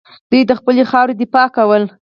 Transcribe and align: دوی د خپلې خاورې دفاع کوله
دوی 0.29 0.41
د 0.49 0.51
خپلې 0.59 0.83
خاورې 0.91 1.13
دفاع 1.21 1.47
کوله 1.57 1.87